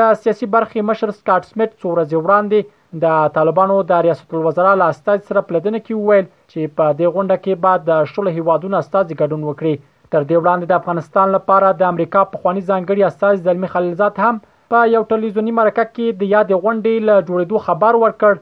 د 0.00 0.18
سیاسي 0.24 0.50
برخې 0.58 0.88
مشر 0.90 1.14
سکاټ 1.20 1.54
سمیت 1.54 1.72
څو 1.80 1.86
ورځې 1.92 2.24
وړاندې 2.26 2.70
د 3.02 3.26
طالبانو 3.34 3.76
د 3.90 4.02
ریاست 4.06 4.32
الوزرا 4.34 4.72
له 4.80 4.86
استاد 4.94 5.20
سره 5.28 5.40
پلدنه 5.48 5.78
کې 5.80 5.94
وویل 6.00 6.26
چې 6.52 6.74
په 6.76 6.86
دې 6.98 7.06
غونډه 7.14 7.36
کې 7.44 7.54
بعد 7.64 7.80
د 7.90 8.04
شل 8.12 8.26
هیوادونو 8.36 8.76
استاد 8.80 9.10
ګډون 9.20 9.42
وکړي 9.46 9.74
تر 10.12 10.22
دې 10.30 10.36
وړاندې 10.42 10.66
د 10.68 10.74
افغانستان 10.80 11.28
لپاره 11.36 11.72
د 11.80 11.82
امریکا 11.92 12.20
په 12.32 12.40
خواني 12.42 12.60
ځانګړي 12.70 13.02
استاد 13.08 13.42
زلمی 13.48 13.72
خلیلزاد 13.74 14.14
هم 14.24 14.38
په 14.74 14.78
یو 14.94 15.02
ټلویزیونی 15.10 15.54
مرکه 15.60 15.84
کې 15.94 16.20
د 16.20 16.32
یاد 16.34 16.52
غونډې 16.62 16.94
له 17.08 17.14
جوړېدو 17.28 17.64
خبر 17.66 18.00
ورکړ 18.04 18.34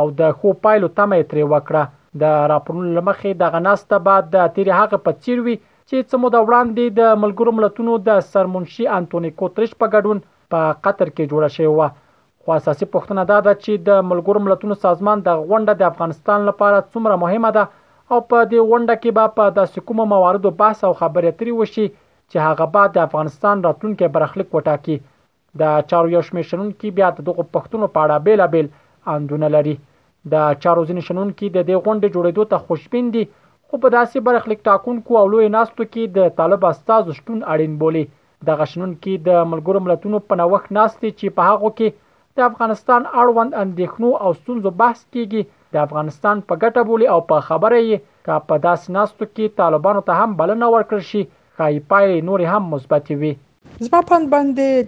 او 0.00 0.04
د 0.22 0.34
خو 0.40 0.54
پایلو 0.66 0.88
تمه 0.98 1.22
ترې 1.30 1.44
وکړه 1.54 1.82
د 2.22 2.52
راپورونو 2.52 2.90
لمخې 2.98 3.38
د 3.42 3.54
غناسته 3.56 4.02
بعد 4.10 4.30
د 4.36 4.52
تیر 4.58 4.72
حق 4.80 4.98
په 5.06 5.18
چیر 5.24 5.46
وی 5.46 5.56
چې 5.90 6.08
څه 6.08 6.14
مو 6.24 6.32
د 6.34 6.44
وړاندې 6.46 6.98
د 6.98 7.22
ملګرو 7.22 7.56
ملتونو 7.58 7.98
د 8.10 8.22
سرمنشي 8.34 8.84
انټونی 8.96 9.36
کوتریش 9.42 9.74
په 9.80 9.94
ګډون 9.94 10.22
په 10.52 10.70
قطر 10.86 11.14
کې 11.16 11.32
جوړه 11.32 11.50
شوې 11.56 11.76
و 11.78 11.92
خو 12.44 12.52
اساسي 12.52 12.86
پوښتنه 12.94 13.22
دا 13.30 13.34
ده 13.46 13.52
چې 13.64 13.82
د 13.88 13.98
ملګرو 14.12 14.40
ملتونو 14.44 14.76
سازمان 14.84 15.20
د 15.26 15.42
غونډه 15.50 15.74
د 15.82 15.84
افغانستان 15.92 16.40
لپاره 16.48 16.80
څومره 16.92 17.20
مهمه 17.22 17.50
ده 17.56 17.62
او 18.12 18.18
په 18.32 18.38
دې 18.52 18.60
غونډه 18.70 18.94
کې 19.02 19.10
به 19.18 19.24
په 19.36 19.44
داسې 19.58 19.84
کومو 19.90 20.06
مواردو 20.14 20.50
بحث 20.62 20.80
او 20.88 20.90
خبرې 21.00 21.28
اترې 21.32 21.52
وشي 21.60 21.86
چې 22.30 22.36
هغه 22.46 22.66
بعد 22.76 22.90
د 22.96 23.04
افغانستان 23.06 23.62
راتلونکي 23.68 24.08
برخلیک 24.18 24.50
وټاکي 24.56 24.96
د 25.60 25.78
چارو 25.92 26.12
یو 26.16 26.22
شمېر 26.28 26.48
شنونکي 26.50 26.90
بیا 26.98 27.10
دغه 27.30 27.46
پښتنو 27.54 27.92
په 27.94 28.04
اړه 28.04 28.26
بیلابیل 28.28 28.72
اندونه 29.16 29.52
لري 29.58 29.76
د 30.36 30.58
چارو 30.66 30.86
ځین 30.90 31.00
شنونکي 31.08 31.46
د 31.46 31.70
دې 31.70 31.86
غونډې 31.86 32.18
جوړېدو 32.18 32.50
ته 32.52 32.62
خوشبین 32.66 33.12
دي 33.16 33.24
خو 33.30 33.82
په 33.84 33.94
داسې 33.98 34.26
برخلیک 34.30 34.66
ټاکونکو 34.70 35.20
او 35.24 35.28
لوی 35.34 35.52
ناستو 35.60 35.84
کې 35.84 36.18
د 36.20 36.36
طالب 36.42 36.68
استاد 36.74 37.14
شتون 37.20 37.38
اړین 37.52 37.78
بولی 37.84 38.04
د 38.48 38.60
غشنون 38.62 38.98
کې 39.02 39.30
د 39.30 39.42
ملګرو 39.54 39.86
ملتونو 39.88 40.22
په 40.28 40.42
نوښت 40.44 40.76
ناستي 40.80 41.10
چې 41.18 41.36
په 41.38 41.50
هغه 41.52 41.70
کې 41.80 41.98
د 42.38 42.40
افغانستان 42.50 43.02
اړوند 43.20 43.52
اندېښنو 43.64 44.10
او 44.24 44.30
ستونزو 44.40 44.70
بحث 44.80 45.00
کیږي 45.14 45.42
د 45.72 45.74
افغانستان 45.86 46.36
په 46.48 46.54
ګټه 46.62 46.80
بولی 46.88 47.06
او 47.14 47.20
په 47.30 47.36
خبره 47.48 47.78
یې 47.88 47.96
کا 48.26 48.36
په 48.48 48.54
داس 48.66 48.80
ناستو 48.96 49.24
کې 49.34 49.54
طالبانو 49.60 50.00
ته 50.08 50.12
هم 50.20 50.30
بلنه 50.40 50.66
ورکړ 50.74 50.98
شي 51.10 51.22
خای 51.56 51.74
پای 51.90 52.06
نور 52.28 52.40
هم 52.52 52.62
مثبت 52.74 53.04
وي 53.20 53.32
زما 53.80 54.00
پند 54.02 54.30
باندې 54.30 54.84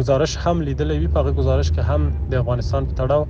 گزارش 0.00 0.36
هم 0.46 0.64
لیدلې 0.68 0.96
وي 1.00 1.08
په 1.14 1.18
هغه 1.22 1.32
گزارش 1.40 1.68
کې 1.74 1.88
هم 1.90 2.10
د 2.34 2.42
افغانستان 2.42 2.90
په 2.90 2.94
تړاو 3.02 3.22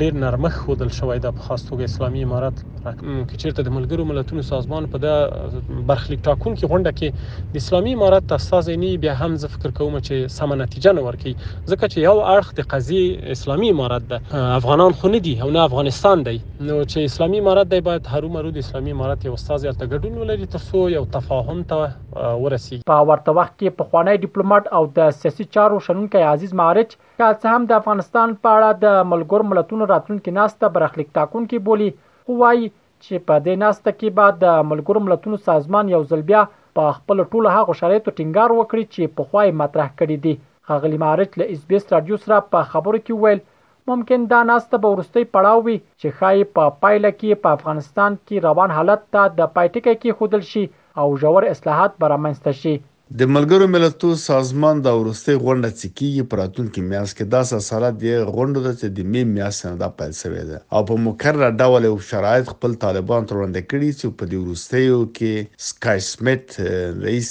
ډیر 0.00 0.14
نرمخ 0.22 0.54
خودل 0.64 0.88
شوې 0.96 1.20
ده 1.24 1.30
په 1.36 1.44
خاص 1.48 1.62
توګه 1.68 1.90
اسلامي 1.90 2.22
امارات 2.26 2.56
کې 2.62 3.40
چیرته 3.42 3.64
د 3.68 3.72
ملګرو 3.76 4.04
ملتونو 4.08 4.42
سازمان 4.48 4.86
په 4.94 5.00
د 5.04 5.78
برخلیک 5.90 6.20
ټاکون 6.26 6.58
کې 6.58 6.72
غونډه 6.72 6.92
کې 6.98 7.48
د 7.54 7.62
اسلامي 7.62 7.94
امارات 7.98 8.26
تاسیس 8.32 8.68
نه 8.82 8.90
بیا 9.04 9.14
هم 9.20 9.30
ز 9.44 9.50
فکر 9.54 9.74
کوم 9.78 9.96
چې 9.98 10.34
سم 10.34 10.54
نتیجه 10.62 10.94
نه 10.98 11.04
ورکي 11.06 11.32
ځکه 11.44 11.80
چې 11.84 12.08
یو 12.08 12.14
اړخ 12.16 12.52
د 12.60 12.68
قضیه 12.74 13.36
اسلامي 13.36 13.70
امارات 13.76 14.08
ده 14.12 14.44
افغانان 14.58 14.98
خو 15.00 15.12
نه 15.14 15.22
دي 15.28 15.34
او 15.46 15.48
نه 15.58 15.64
افغانستان 15.70 16.26
دی 16.30 16.36
نو 16.42 16.78
چې 16.82 17.12
اسلامي 17.12 17.42
امارات 17.44 17.72
دی 17.74 17.80
باید 17.90 18.12
هرومرو 18.16 18.52
د 18.58 18.64
اسلامي 18.66 18.96
امارات 18.98 19.26
یو 19.30 19.34
استاد 19.40 19.66
یا 19.70 19.74
تګډون 19.80 20.22
ولري 20.24 20.50
ترڅو 20.56 20.84
یو 20.98 21.04
تفاهم 21.18 21.64
ته 21.72 21.88
ورسیږي 21.88 22.92
په 22.92 23.08
ورته 23.12 23.38
وخت 23.40 23.56
کې 23.56 23.80
په 23.80 23.90
خوانی 23.90 24.16
ډیپلوماټ 24.18 24.78
او 24.80 24.84
د 25.00 25.18
سیاسي 25.22 25.48
چارو 25.58 25.82
شنونکو 25.90 26.26
عزیز 26.34 26.54
معارج 26.62 26.96
که 26.96 27.26
څه 27.32 27.56
هم 27.56 27.68
د 27.74 27.78
افغانستان 27.82 28.38
په 28.46 28.56
اړه 28.56 28.86
د 28.86 29.02
ملګر 29.12 29.50
ملتونو 29.52 29.85
افغانانو 29.88 29.92
راتلونکي 29.94 30.34
ناسته 30.36 30.70
برخلیک 30.76 31.14
ټاکونکي 31.18 31.58
بولی 31.68 31.90
خو 32.28 32.32
وایي 32.42 32.66
چې 32.68 33.26
په 33.30 33.36
دې 33.44 33.54
ناسته 33.64 33.90
کې 33.98 34.08
به 34.18 34.36
د 34.44 34.70
ملګرو 34.70 35.00
ملتونو 35.08 35.36
سازمان 35.48 35.92
یو 35.94 36.02
ځل 36.12 36.22
بیا 36.30 36.42
په 36.78 36.84
خپل 36.96 37.18
ټولو 37.32 37.48
هغو 37.56 37.72
شرایطو 37.80 38.16
ټینګار 38.18 38.50
وکړي 38.58 38.84
چې 38.94 39.02
په 39.16 39.22
خوای 39.28 39.48
مطرح 39.62 39.88
کړي 39.98 40.16
دي 40.24 40.34
خغلی 40.70 40.98
معارج 41.04 41.30
له 41.42 41.46
اس 41.56 41.60
بي 41.70 41.76
اس 41.80 41.86
رادیو 41.96 42.16
سره 42.24 42.38
په 42.54 42.60
خبرو 42.72 43.00
کې 43.04 43.22
ویل 43.24 43.40
ممکن 43.92 44.20
دا 44.32 44.40
ناسته 44.50 44.82
به 44.84 44.88
ورستي 44.94 45.24
پړاوي 45.36 45.76
چې 46.00 46.08
خای 46.18 46.38
په 46.56 46.74
پا 46.76 46.84
پایله 46.86 47.10
کې 47.20 47.42
په 47.46 47.56
افغانستان 47.60 48.10
کې 48.26 48.36
روان 48.48 48.70
حالت 48.80 49.02
ته 49.14 49.22
د 49.38 49.54
پایټکې 49.56 49.94
کې 50.02 50.20
خودل 50.20 50.44
شي 50.52 50.64
او 51.02 51.08
ژور 51.22 51.42
اصلاحات 51.54 51.98
برامنځته 52.04 52.58
شي 52.62 52.74
د 53.14 53.22
ملګرو 53.32 53.66
ملتونو 53.72 54.14
سازمان 54.20 54.78
دا 54.84 54.92
ورسته 55.00 55.34
غونډه 55.42 55.68
چې 55.80 55.90
کیږي 55.98 56.22
پراتونکو 56.30 56.82
میاس 56.86 57.12
کې 57.18 57.24
داس 57.34 57.52
اثرات 57.58 57.98
دی 58.04 58.14
غونډه 58.36 58.62
د 58.62 58.72
چې 58.80 58.88
د 58.96 59.12
می 59.16 59.20
میاس 59.34 59.60
نه 59.66 59.70
دا 59.82 59.88
پیل 60.00 60.16
شوې 60.20 60.42
ده 60.48 60.56
او 60.78 60.80
په 60.88 60.96
مکرره 61.04 61.50
ډول 61.64 61.86
او 61.90 62.00
شرایط 62.08 62.50
خپل 62.54 62.74
طالبان 62.84 63.28
تروند 63.32 63.58
کړي 63.60 63.92
چې 64.00 64.16
په 64.22 64.30
دې 64.32 64.40
ورسته 64.46 64.82
یو 64.86 64.98
کې 65.18 65.66
سکای 65.68 66.02
سمټ 66.06 67.04
رئیس 67.04 67.30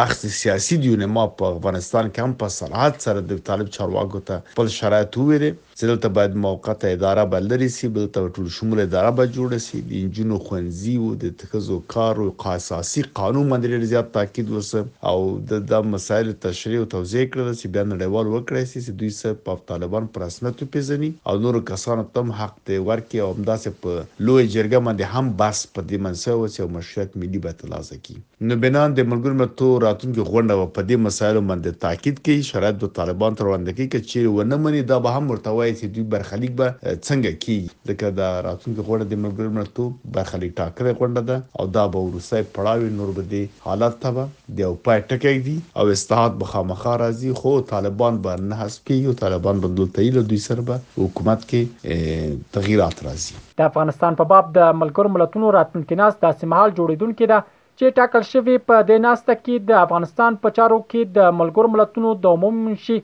بخش 0.00 0.20
سیاسي 0.42 0.78
دی 0.84 0.92
نه 1.04 1.08
ما 1.14 1.24
په 1.40 1.48
افغانستان 1.56 2.12
کې 2.12 2.28
هم 2.28 2.36
په 2.44 2.54
صراحت 2.58 3.08
سره 3.08 3.24
د 3.32 3.42
طالب 3.48 3.72
چارواکو 3.78 4.22
ته 4.32 4.52
خپل 4.58 4.70
شرایط 4.76 5.18
وویل 5.22 5.46
چې 5.48 5.92
دلته 5.92 6.14
باید 6.20 6.38
موقته 6.44 6.92
اداره 6.98 7.26
بلري 7.38 7.70
سي 7.78 7.92
بل 7.96 8.06
ته 8.18 8.34
ټول 8.36 8.52
شمول 8.58 8.84
اداره 8.86 9.16
به 9.16 9.32
جوړ 9.38 9.64
شي 9.70 9.82
د 9.88 9.96
انجنونو 10.04 10.42
خوندزي 10.46 10.98
او 11.08 11.10
د 11.26 11.34
تخزو 11.44 11.82
کار 11.96 12.22
او 12.28 12.30
قاساسي 12.46 13.08
قانون 13.24 13.52
باندې 13.54 13.90
زیات 13.96 14.14
تاکید 14.20 14.54
وسه 14.60 14.86
او 15.10 15.18
د 15.50 15.52
د 15.70 15.72
مسایل 15.94 16.28
تشریح 16.44 16.78
او 16.80 16.86
توضیح 16.94 17.24
کړل 17.32 17.50
چې 17.60 17.66
بیا 17.74 17.82
نړیوال 17.90 18.26
وکړي 18.30 18.62
چې 18.72 18.94
دوی 19.00 19.10
سره 19.20 19.36
په 19.48 19.62
طالبان 19.70 20.06
پر 20.14 20.22
اسنه 20.28 20.52
تو 20.60 20.66
پیژني 20.76 21.10
او 21.28 21.34
نور 21.44 21.60
کسانو 21.72 22.04
تم 22.16 22.32
حق 22.40 22.54
دی 22.70 22.78
ورکې 22.88 23.18
او 23.24 23.28
همداسې 23.34 23.80
په 23.84 24.26
لوی 24.26 24.44
جرګه 24.54 24.82
باندې 24.86 25.10
هم 25.14 25.26
بس 25.42 25.60
په 25.76 25.86
دې 25.90 26.02
منځه 26.06 26.64
او 26.64 26.74
مشروعیت 26.78 27.16
ملي 27.22 27.42
به 27.46 27.58
ترلاسه 27.62 28.00
کړي 28.06 28.20
نو 28.48 28.54
بنان 28.62 28.92
د 28.96 29.04
ملګرو 29.12 29.36
ملتونو 29.38 29.78
راتلونکي 29.84 30.24
غونډه 30.26 30.66
په 30.74 30.82
دې 30.88 30.96
مسایلو 31.04 31.40
باندې 31.46 31.78
تاکید 31.84 32.18
کوي 32.26 32.42
شرایط 32.48 32.76
د 32.82 32.90
طالبان 32.98 33.38
تر 33.40 33.48
وړاندې 33.48 33.88
کوي 33.92 34.00
چې 34.10 34.34
ونه 34.36 34.58
مني 34.66 34.82
دا 34.90 34.98
به 35.06 35.14
هم 35.16 35.32
ورته 35.34 35.54
وایي 35.56 35.72
چې 35.78 35.88
دوی 35.96 36.04
برخلیک 36.12 36.52
به 36.60 36.74
څنګه 36.74 37.40
کیږي 37.46 37.90
ځکه 37.90 38.12
دا 38.20 38.28
راتلونکي 38.48 38.84
غونډه 38.90 39.08
د 39.14 39.20
ملګرو 39.24 39.54
ملتونو 39.56 39.88
برخلیک 40.18 40.54
ټاکره 40.62 40.94
غونډه 41.02 41.26
ده 41.32 41.40
او 41.58 41.66
دا 41.78 41.84
به 41.96 42.04
ورسای 42.12 42.46
پړاوي 42.60 42.92
نور 43.00 43.10
به 43.18 43.26
دي 43.34 43.42
حالت 43.66 43.98
ته 44.06 44.14
به 44.20 44.28
د 44.62 44.78
پای 44.86 45.02
ټکی 45.14 45.34
دي 45.48 45.56
او 45.80 45.90
استعداد 45.98 46.38
به 46.46 46.52
خامخا 46.54 46.94
راځي 47.04 47.34
خو 47.42 47.56
طالبان 47.74 48.22
به 48.30 48.46
نه 48.52 48.62
حسپي 48.64 49.00
او 49.10 49.18
طالبان 49.24 49.66
به 49.68 49.74
دلته 49.82 50.00
یې 50.06 50.30
دوی 50.32 50.40
سره 50.48 50.68
به 50.72 50.86
حکومت 51.02 51.48
کې 51.50 52.32
تغییرات 52.60 53.04
راځي 53.10 53.44
د 53.62 53.68
افغانستان 53.72 54.22
په 54.24 54.32
باب 54.36 54.56
د 54.62 54.80
ملګرو 54.84 55.16
ملتونو 55.18 55.54
راتلونکي 55.62 56.00
ناس 56.06 56.22
د 56.26 56.36
سیمهال 56.40 56.80
جوړیدونکو 56.80 57.34
ده 57.36 57.44
چې 57.80 57.94
ټاکل 57.96 58.22
شوی 58.28 58.54
په 58.68 58.84
د 58.86 58.96
ناسته 59.02 59.34
کې 59.40 59.66
د 59.66 59.76
افغانستان 59.80 60.36
په 60.44 60.52
چارو 60.54 60.78
کې 60.78 61.16
د 61.18 61.34
ملګر 61.40 61.68
ملتونو 61.74 62.14
د 62.22 62.32
عموم 62.38 62.56
منشي 62.62 62.96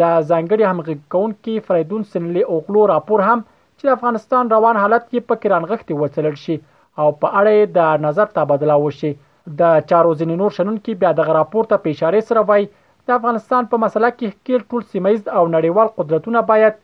د 0.00 0.16
ځانګړي 0.30 0.70
همغږي 0.70 0.96
کونکي 1.14 1.54
فریدون 1.68 2.06
سنلي 2.14 2.42
اوغلو 2.56 2.86
راپور 2.92 3.22
هم 3.26 3.44
چې 3.44 3.84
د 3.90 3.92
افغانستان 3.98 4.50
روان 4.54 4.80
حالت 4.84 5.06
کې 5.10 5.28
په 5.28 5.42
کرانغښتي 5.44 5.98
وڅلل 6.00 6.40
شي 6.44 6.56
او 7.04 7.08
په 7.22 7.32
اړه 7.40 7.70
د 7.78 8.02
نظر 8.06 8.32
تبادله 8.40 8.78
وشي 8.86 9.12
د 9.14 9.78
چارو 9.92 10.16
ځینې 10.16 10.34
نور 10.42 10.56
شنونکي 10.58 10.98
بیا 11.04 11.14
د 11.20 11.32
راپور 11.38 11.70
ته 11.74 11.80
په 11.86 11.96
اشاره 11.96 12.24
سره 12.30 12.46
وایي 12.50 12.68
د 13.08 13.18
افغانستان 13.20 13.70
په 13.74 13.82
مسله 13.84 14.12
کې 14.18 14.36
ښکیل 14.36 14.68
ټول 14.72 14.86
سیمایز 14.96 15.22
او 15.28 15.48
نړیوال 15.54 15.94
قدرتونه 16.00 16.44
باید 16.52 16.82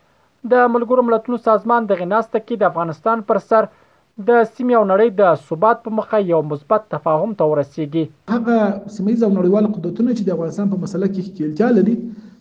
د 0.54 0.72
ملګرو 0.76 1.08
ملتونو 1.10 1.42
سازمان 1.50 1.90
د 1.90 2.02
غناسته 2.04 2.38
کې 2.46 2.64
د 2.64 2.72
افغانستان 2.72 3.28
پر 3.32 3.42
سر 3.50 3.70
د 4.12 4.30
سیمې 4.56 4.74
او 4.78 4.84
نړۍ 4.92 5.08
د 5.20 5.22
ثبات 5.48 5.78
په 5.84 5.90
مخه 5.98 6.18
یو 6.32 6.40
مثبت 6.52 6.82
تفاهم 6.94 7.30
ته 7.38 7.44
ورسیږي 7.50 8.02
هغه 8.32 8.56
سیمې 8.94 9.14
او 9.26 9.32
نړیوال 9.38 9.64
قدرتونه 9.76 10.10
چې 10.16 10.22
د 10.24 10.30
افغانستان 10.36 10.66
په 10.72 10.76
مسله 10.84 11.06
کې 11.14 11.22
ښکیلتیا 11.28 11.68
لري 11.78 11.94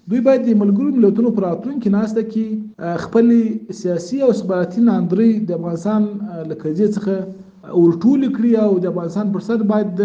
دوی 0.09 0.19
باید 0.25 0.41
د 0.47 0.51
ملګرو 0.63 0.95
ملتونو 0.97 1.29
پر 1.37 1.43
راتلونکي 1.47 1.89
ناسته 1.95 2.21
کې 2.31 2.45
خپل 3.05 3.25
سیاسي 3.79 4.17
او 4.23 4.29
استخباراتي 4.35 4.81
ناندري 4.89 5.31
د 5.51 5.55
افغانستان 5.59 6.01
لکه 6.49 6.67
څخه 6.95 7.15
ورټول 7.83 8.21
کړی 8.35 8.51
او 8.65 8.71
د 8.87 8.91
افغانستان 8.91 9.25
پر 9.35 9.41
سر 9.47 9.63
باید 9.73 9.89
د 9.99 10.01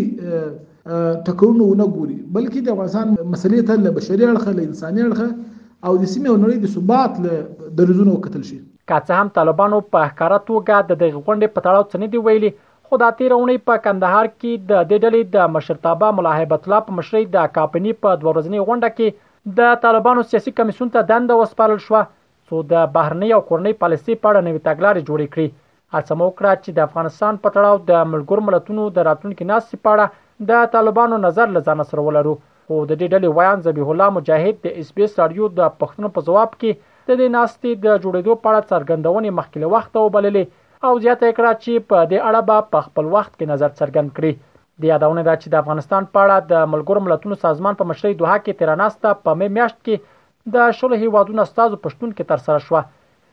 ټکرونو 1.26 1.66
نه 1.80 1.86
ګوري 1.96 2.16
بلکې 2.36 2.68
د 2.68 2.72
افغانستان 2.76 3.12
مسلې 3.34 3.72
ته 3.72 3.82
له 3.86 3.92
بشري 3.98 4.28
اړخه 4.30 4.54
له 4.60 4.66
انساني 4.70 5.04
اړخه 5.08 5.90
او 5.90 5.92
د 6.04 6.08
سیمې 6.14 6.32
او 6.32 6.38
نړۍ 6.38 6.62
د 6.64 6.72
ثبات 6.78 7.20
له 7.26 7.74
درزونو 7.82 8.16
کتل 8.28 8.46
شي 8.50 8.58
که 8.92 9.02
څه 9.04 9.22
هم 9.22 9.32
طالبانو 9.42 9.82
په 9.96 10.10
ښکاره 10.14 10.40
توګه 10.50 10.88
د 10.90 11.00
دغه 11.04 11.20
غونډې 11.26 11.56
په 11.56 11.66
تړاو 11.68 11.88
څه 11.88 12.04
نه 12.04 12.10
دی 12.14 12.24
ویلي 12.28 12.52
خو 12.90 13.02
دا 13.06 13.12
تیرونی 13.22 13.58
په 13.68 13.80
کندهار 13.88 14.32
کې 14.34 14.68
د 14.72 14.90
د 14.94 15.02
ډلې 15.04 15.38
د 15.38 15.54
مشرتابه 15.58 16.14
ملاحبت 16.20 16.68
الله 16.68 16.82
په 16.90 16.98
مشرۍ 17.00 17.28
د 17.38 17.54
کاپنی 17.60 17.96
په 18.04 18.20
دوه 18.24 18.34
ورځنی 18.34 18.66
غونډه 18.68 18.98
کې 18.98 19.56
د 19.62 19.80
طالبانو 19.86 20.26
سیاسي 20.34 20.56
کمیسون 20.62 20.92
ته 20.98 21.08
دنده 21.12 21.38
وسپارل 21.42 21.82
شوه 21.88 22.04
څو 22.48 22.56
د 22.72 22.82
بهرنۍ 22.96 23.31
او 23.37 23.40
کورنۍ 23.50 23.72
پالیسۍ 23.82 24.14
په 24.22 24.26
اړه 24.31 24.40
نوې 24.48 24.60
تګلارې 24.69 25.06
جوړې 25.08 25.28
کړي 25.34 25.46
هڅه 25.94 26.12
مو 26.19 26.26
وکړه 26.28 26.52
چې 26.64 26.70
د 26.72 26.78
افغانستان 26.88 27.34
په 27.44 27.48
تړاو 27.56 27.75
د 27.90 28.04
ملګرو 28.12 28.46
ملتونو 28.48 28.82
د 28.96 29.06
راتلونکي 29.08 29.44
ناستې 29.52 29.76
په 29.87 29.94
اړه 29.94 30.06
د 30.50 30.69
طالبانو 30.75 31.19
نظر 31.26 31.46
لزان 31.56 31.81
سره 31.90 32.04
ولرو 32.08 32.34
خو 32.70 32.78
د 32.90 32.93
دې 33.00 33.08
ډلې 33.12 33.28
ویان 33.37 33.58
زبیح 33.66 33.93
الله 33.93 34.08
مجاهد 34.19 34.56
د 34.64 34.78
اس 34.82 34.88
بي 34.96 35.02
اس 35.06 35.14
رادیو 35.22 35.48
د 35.58 35.75
پښتون 35.81 36.12
په 36.16 36.26
جواب 36.28 36.50
کې 36.56 36.82
د 37.10 37.12
دې 37.20 37.28
ناستې 37.37 37.70
د 37.84 37.87
جوړېدو 38.02 38.32
په 38.43 38.46
اړه 38.50 38.70
څرګندونې 38.72 39.31
مخکې 39.38 39.72
وخت 39.75 39.92
او 40.00 40.06
بللې 40.16 40.44
او 40.87 40.92
زیاته 41.04 41.28
کړه 41.37 41.52
چې 41.62 41.72
په 41.90 41.99
دې 42.10 42.19
اړه 42.28 42.40
به 42.49 42.58
په 42.72 42.78
خپل 42.88 43.04
وخت 43.16 43.32
کې 43.37 43.46
نظر 43.52 43.70
څرګند 43.81 44.10
کړي 44.19 44.32
د 44.81 44.92
یادونه 44.92 45.22
ده 45.28 45.34
چې 45.42 45.46
د 45.50 45.54
افغانستان 45.64 46.02
په 46.14 46.19
اړه 46.25 46.38
د 46.52 46.66
ملګرو 46.72 47.04
ملتونو 47.06 47.40
سازمان 47.44 47.75
په 47.81 47.88
مشرۍ 47.90 48.12
دوه 48.20 48.34
کې 48.44 48.60
تیراناسته 48.62 49.08
په 49.25 49.31
مې 49.38 49.58
میاشت 49.58 49.78
کې 49.87 50.14
د 50.54 50.66
شلو 50.78 50.96
هیوادونو 51.02 51.40
استازو 51.46 51.76
پښتون 51.84 52.10
کې 52.16 52.25
تر 52.31 52.38
سره 52.46 52.60
شو 52.66 52.76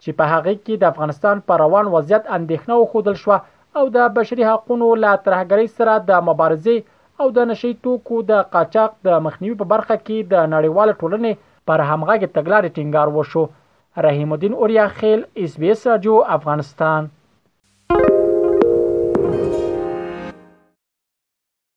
چې 0.04 0.12
په 0.20 0.24
هغه 0.34 0.54
کې 0.66 0.74
د 0.80 0.84
افغانستان 0.94 1.36
پر 1.48 1.58
روان 1.66 1.86
وضعیت 1.96 2.24
اندېښنه 2.38 2.74
وخودل 2.78 3.16
شو 3.24 3.32
او 3.78 3.84
د 3.96 4.10
بشري 4.18 4.44
حقوقو 4.50 4.90
لا 5.04 5.14
ترهګرۍ 5.26 5.68
سره 5.78 5.94
د 6.10 6.24
مبارزې 6.30 6.76
او 7.22 7.28
د 7.38 7.50
نشي 7.52 7.72
توکو 7.84 8.18
د 8.32 8.44
قاچاق 8.54 8.92
د 9.08 9.24
مخنیوي 9.26 9.56
په 9.62 9.66
برخه 9.74 9.96
کې 10.06 10.18
د 10.34 10.52
نړیوال 10.56 10.90
ټولنې 11.02 11.34
پر 11.68 11.80
همغږي 11.90 12.28
تګلارې 12.38 12.74
ټینګار 12.76 13.08
وشو 13.18 13.44
رحیم 14.06 14.30
الدین 14.34 14.54
اوریا 14.62 14.86
خیل 15.00 15.20
اس 15.44 15.52
بي 15.62 15.70
اس 15.74 15.82
رادیو 15.92 16.16
افغانستان 16.38 17.02